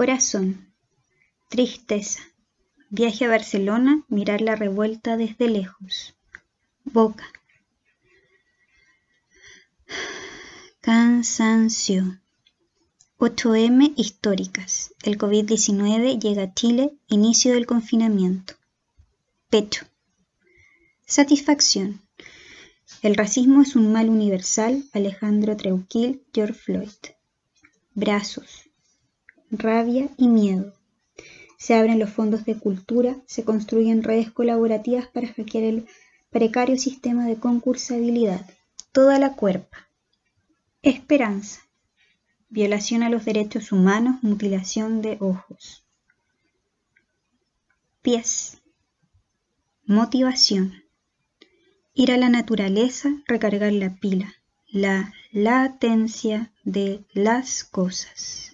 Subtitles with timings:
[0.00, 0.72] Corazón.
[1.50, 2.22] Tristeza.
[2.88, 6.14] Viaje a Barcelona, mirar la revuelta desde lejos.
[6.84, 7.26] Boca.
[10.80, 12.18] Cansancio.
[13.18, 14.94] 8M históricas.
[15.02, 18.54] El COVID-19 llega a Chile, inicio del confinamiento.
[19.50, 19.84] Pecho.
[21.04, 22.00] Satisfacción.
[23.02, 24.82] El racismo es un mal universal.
[24.94, 26.88] Alejandro Treuquil, George Floyd.
[27.92, 28.69] Brazos.
[29.50, 30.72] Rabia y miedo.
[31.58, 35.86] Se abren los fondos de cultura, se construyen redes colaborativas para hackear el
[36.30, 38.48] precario sistema de concursabilidad.
[38.92, 39.88] Toda la cuerpa.
[40.82, 41.62] Esperanza.
[42.48, 45.84] Violación a los derechos humanos, mutilación de ojos.
[48.02, 48.58] Pies.
[49.84, 50.84] Motivación.
[51.92, 54.32] Ir a la naturaleza, recargar la pila.
[54.68, 58.49] La latencia de las cosas.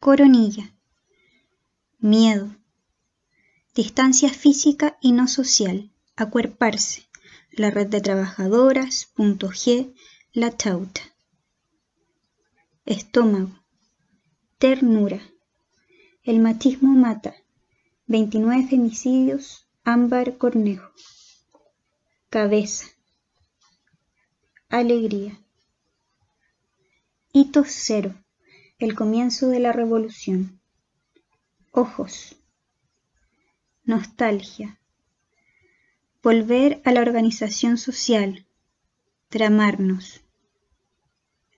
[0.00, 0.74] Coronilla.
[1.98, 2.56] Miedo.
[3.74, 5.92] Distancia física y no social.
[6.16, 7.06] Acuerparse.
[7.50, 9.10] La red de trabajadoras.
[9.14, 9.94] Punto G.
[10.32, 11.02] La chauta.
[12.86, 13.60] Estómago.
[14.56, 15.20] Ternura.
[16.22, 17.34] El machismo mata.
[18.06, 19.66] 29 femicidios.
[19.84, 20.90] Ámbar Cornejo.
[22.30, 22.86] Cabeza.
[24.70, 25.38] Alegría.
[27.34, 28.14] Hito cero.
[28.80, 30.58] El comienzo de la revolución.
[31.70, 32.34] Ojos.
[33.84, 34.80] Nostalgia.
[36.22, 38.46] Volver a la organización social.
[39.28, 40.22] Tramarnos.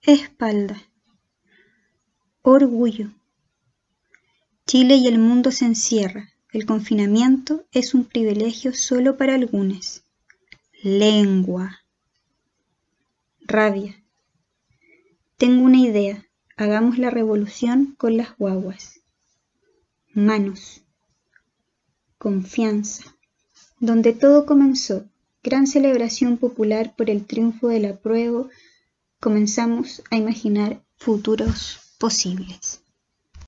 [0.00, 0.82] Espalda.
[2.40, 3.10] Orgullo.
[4.66, 6.32] Chile y el mundo se encierra.
[6.54, 10.06] El confinamiento es un privilegio solo para algunos.
[10.82, 11.80] Lengua.
[13.42, 14.02] Rabia.
[15.36, 16.29] Tengo una idea.
[16.60, 19.00] Hagamos la revolución con las guaguas.
[20.12, 20.82] Manos.
[22.18, 23.16] Confianza.
[23.78, 25.06] Donde todo comenzó.
[25.42, 28.50] Gran celebración popular por el triunfo del apruebo.
[29.20, 32.82] Comenzamos a imaginar futuros posibles.